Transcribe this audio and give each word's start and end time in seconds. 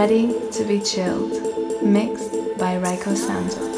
Ready 0.00 0.32
to 0.52 0.64
be 0.64 0.80
chilled. 0.80 1.30
Mixed 1.82 2.32
by 2.56 2.78
Rayco 2.78 3.14
Santos. 3.14 3.69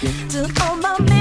to 0.00 0.50
all 0.64 0.76
my 0.76 0.98
men. 1.00 1.19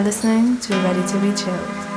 are 0.00 0.04
listening 0.04 0.58
to 0.60 0.72
Ready 0.76 1.06
to 1.06 1.18
Be 1.18 1.30
Chilled. 1.36 1.90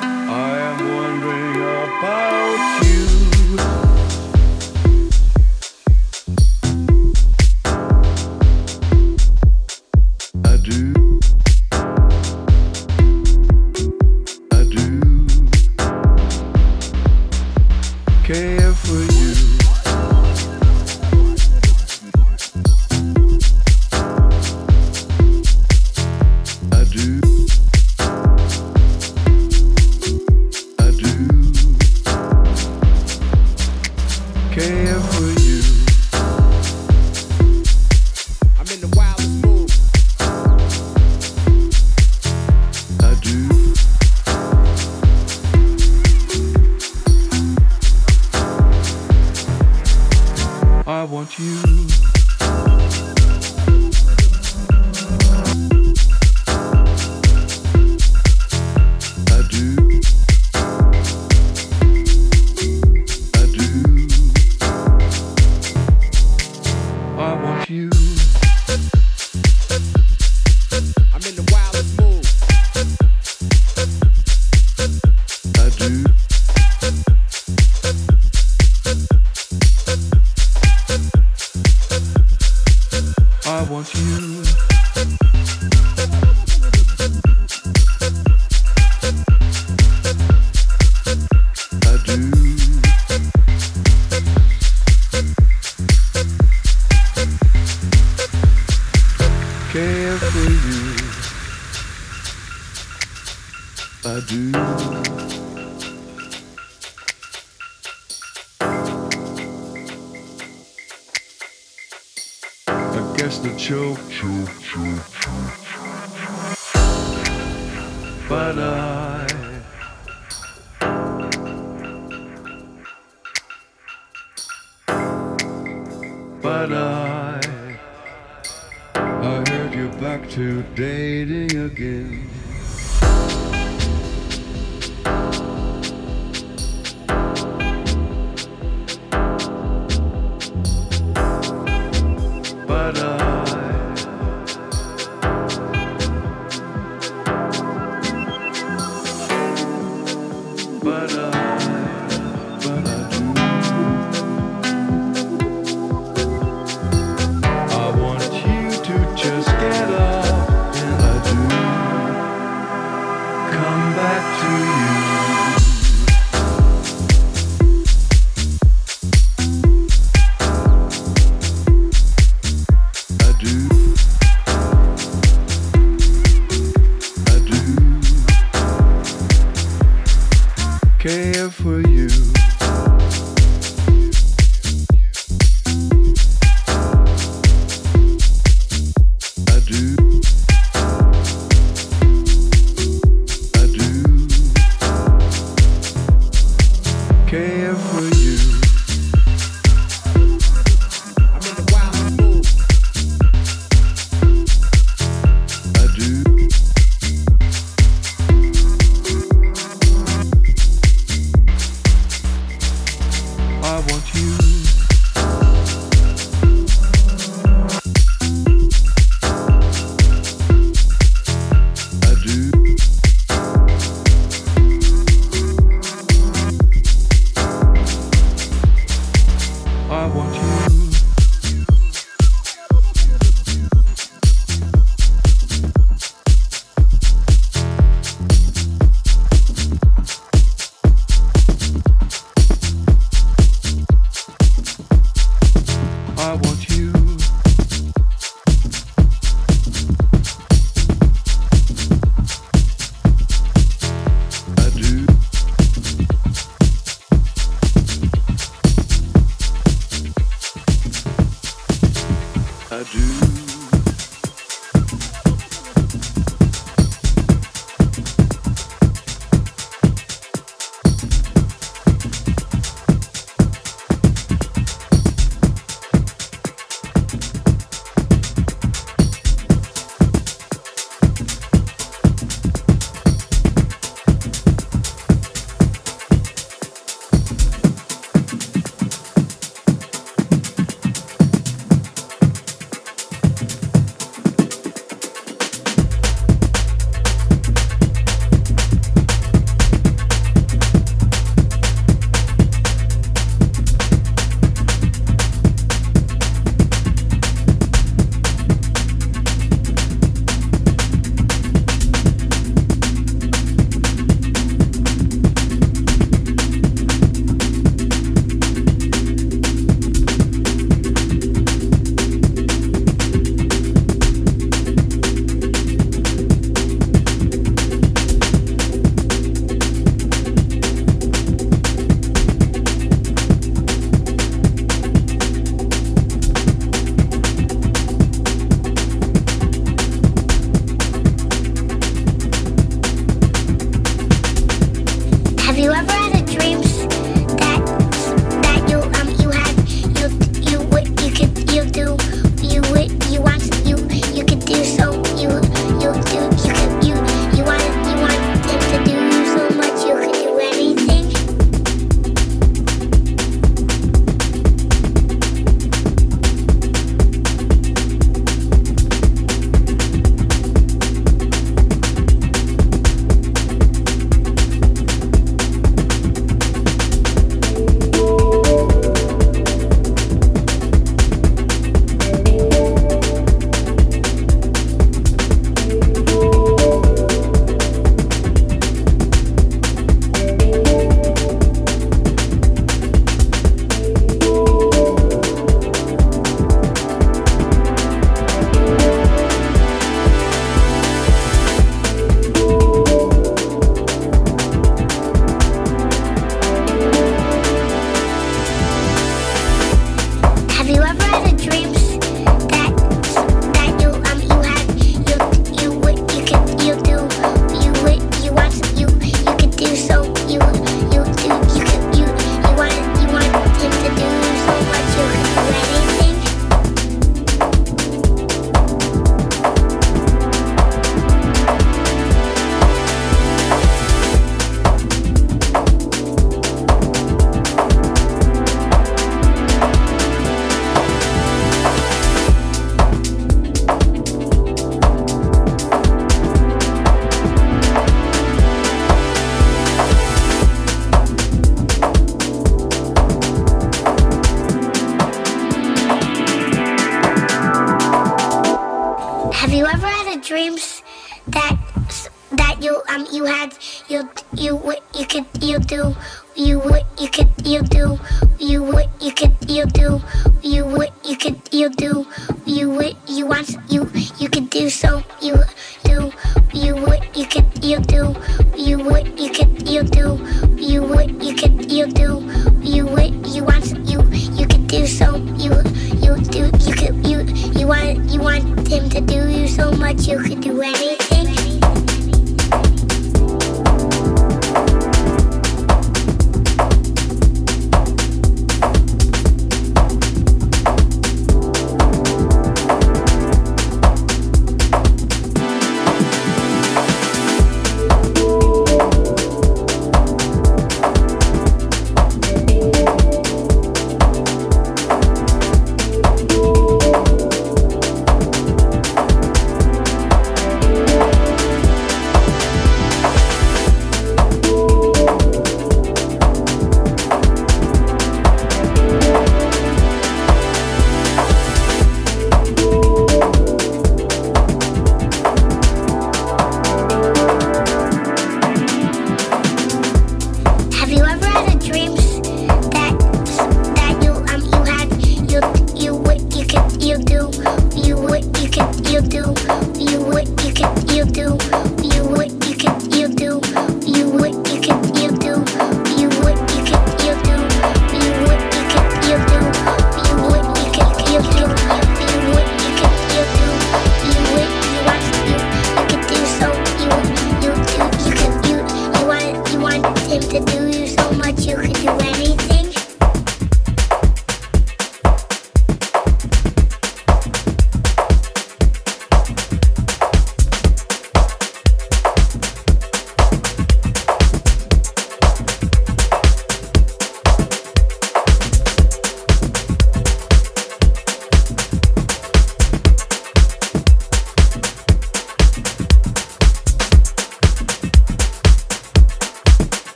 I 83.64 83.66
want 83.70 83.94
you. 83.96 84.53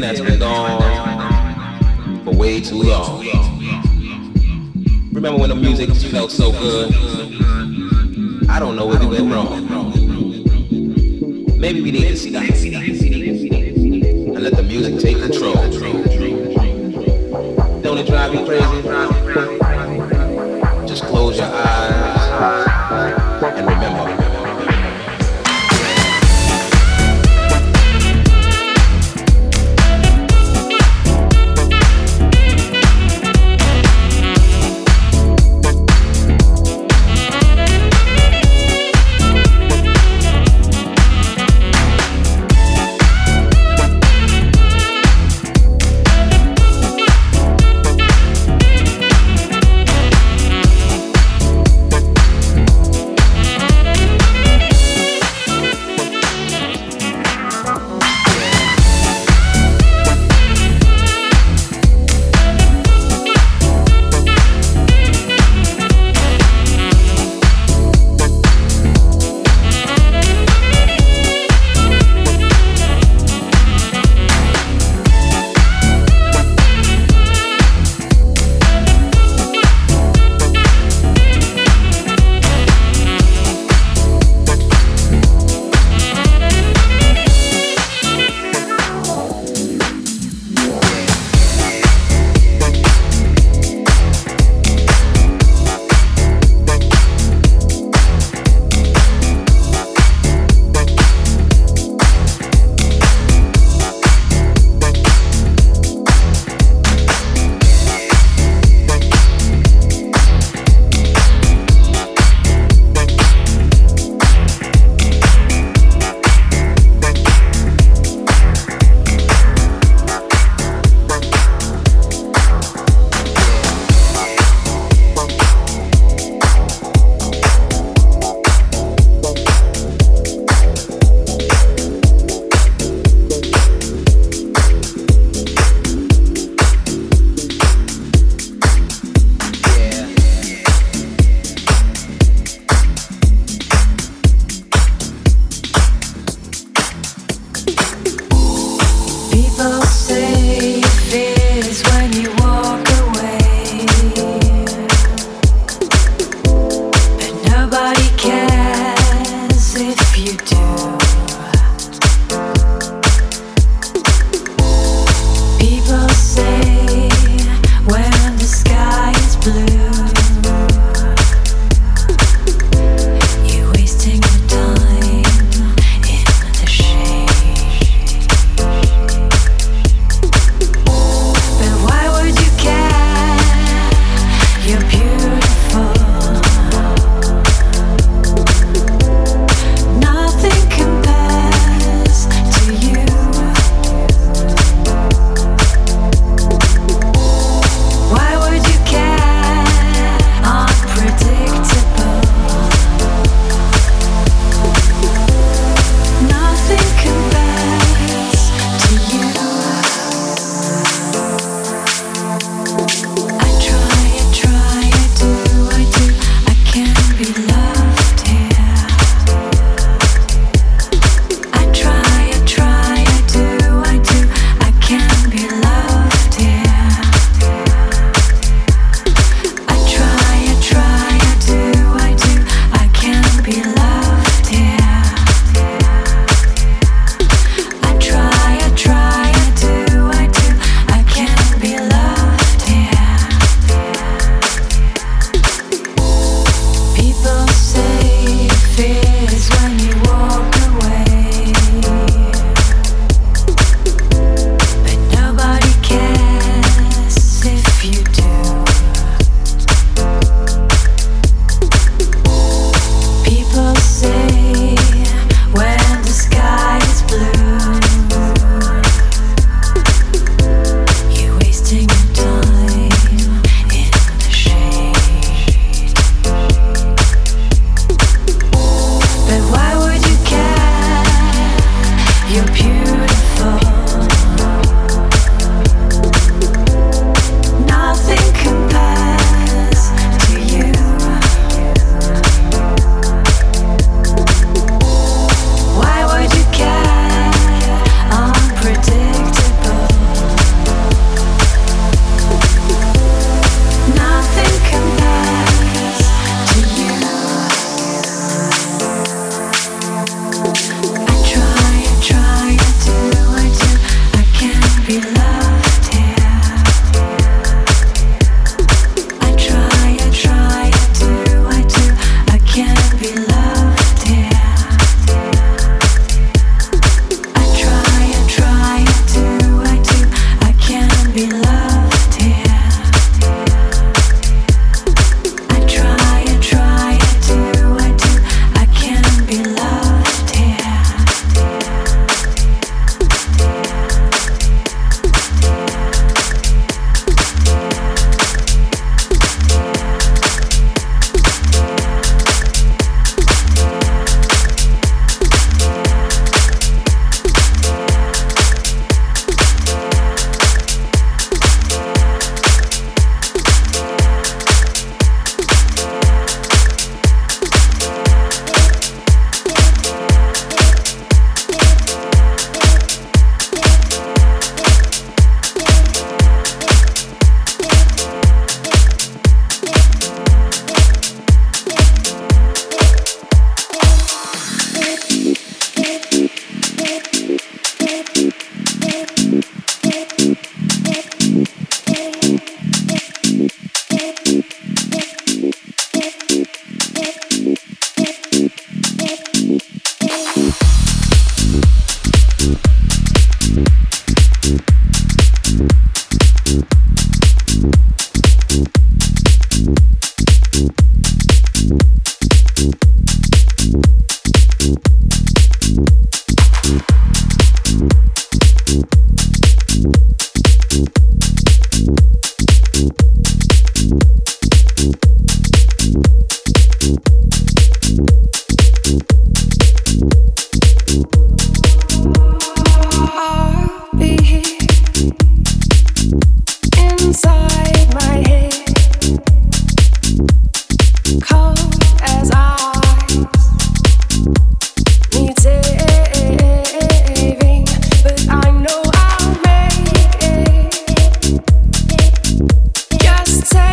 That's 0.00 0.20
been 0.20 0.38
gone 0.38 2.22
for 2.22 2.34
way 2.34 2.60
too 2.60 2.82
long. 2.82 3.24
Remember 5.10 5.40
when 5.40 5.48
the 5.48 5.56
music 5.56 5.88
felt 6.10 6.30
so 6.30 6.52
good? 6.52 6.92
I 8.48 8.60
don't 8.60 8.76
know 8.76 8.86
where 8.86 9.00
we 9.00 9.06
went 9.06 9.32
wrong. 9.32 9.66
Maybe 11.58 11.80
we 11.80 11.90
need 11.90 12.08
to 12.08 12.16
see 12.16 12.30
stop 12.30 12.42
and 12.42 14.44
let 14.44 14.54
the 14.54 14.62
music 14.62 15.00
take 15.00 15.18
control. 15.18 15.54
Don't 17.82 17.98
it 17.98 18.06
drive 18.06 18.34
you 18.34 18.44
crazy? 18.44 19.15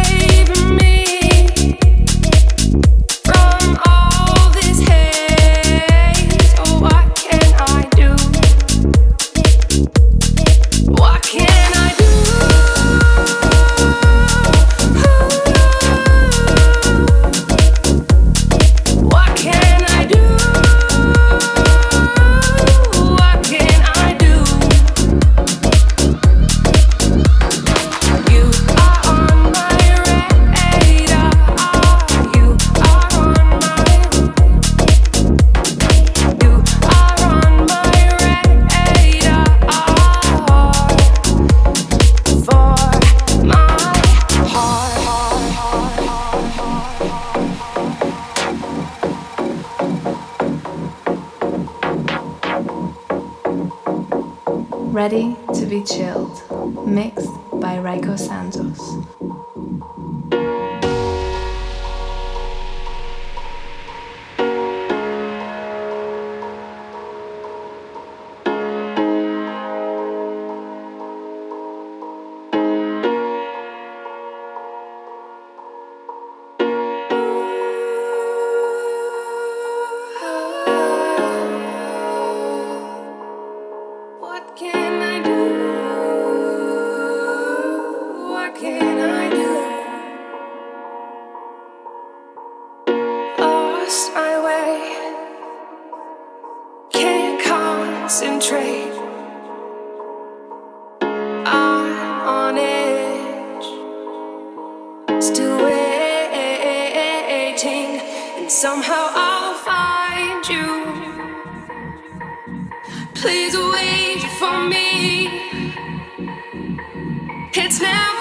away 0.03 0.32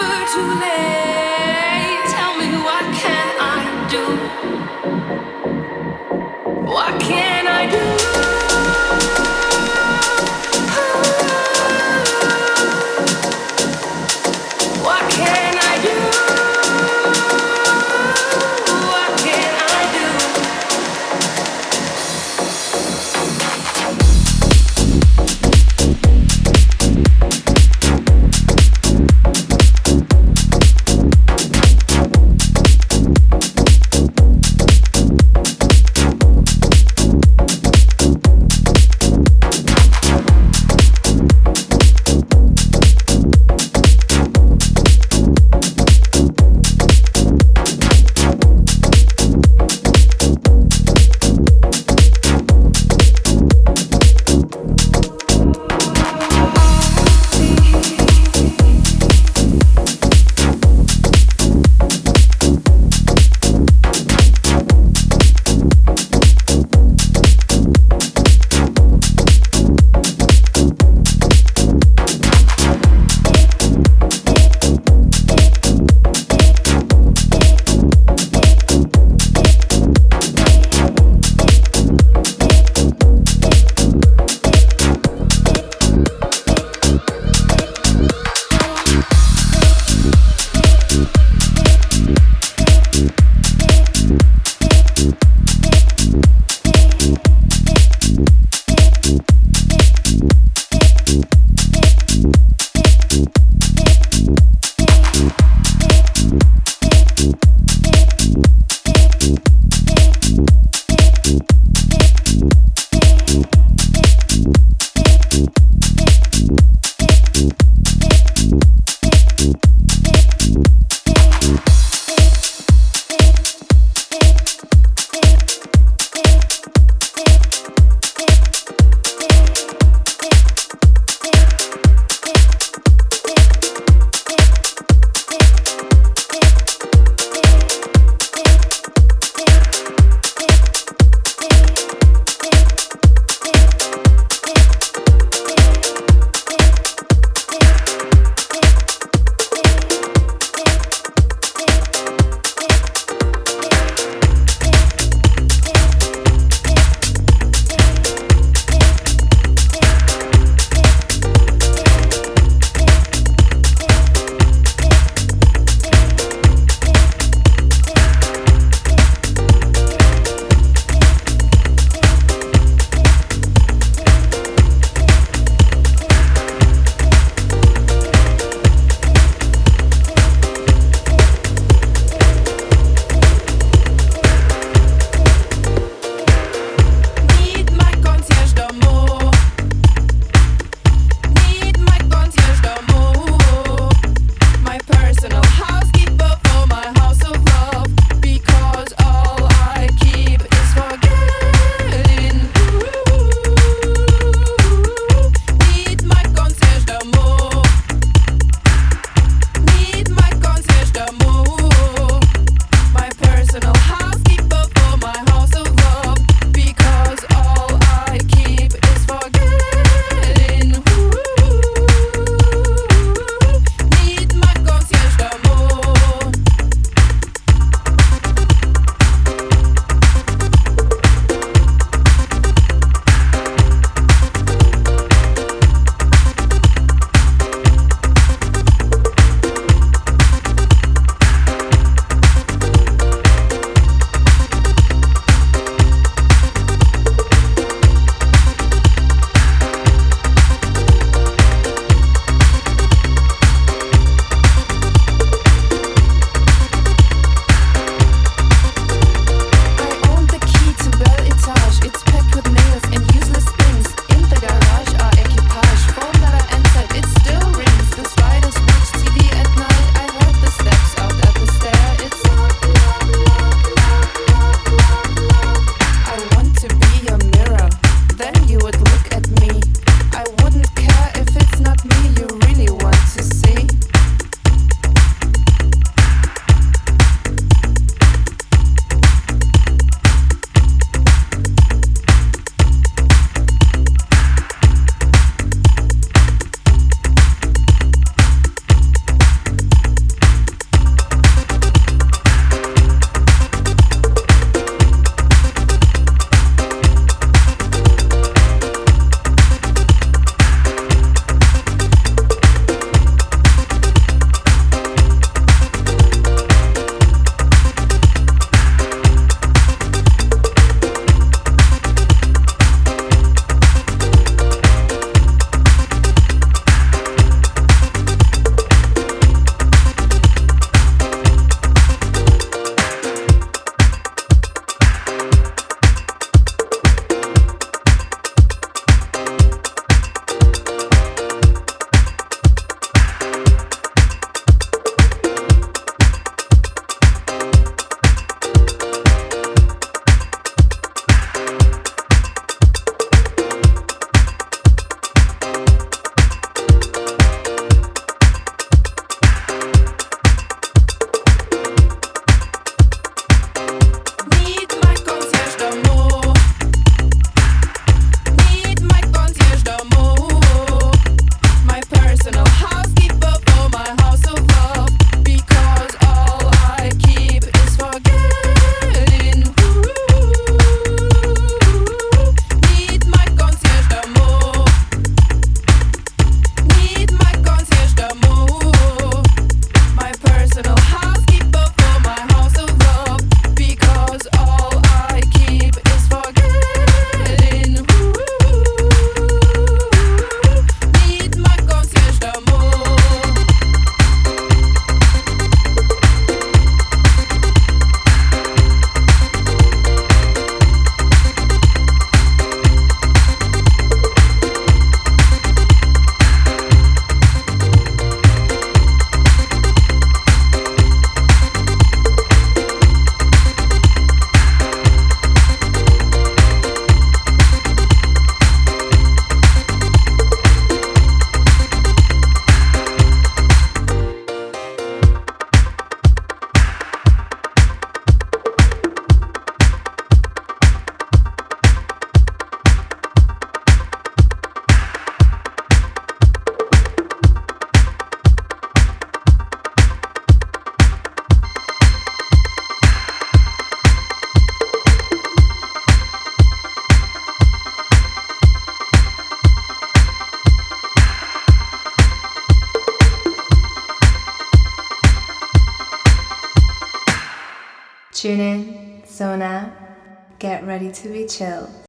never 0.00 0.26
too 0.32 0.60
late. 0.60 1.71